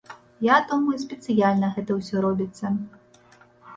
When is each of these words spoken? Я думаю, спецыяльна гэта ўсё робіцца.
Я 0.45 0.55
думаю, 0.69 0.95
спецыяльна 1.03 1.69
гэта 1.77 1.91
ўсё 2.01 2.15
робіцца. 2.25 2.65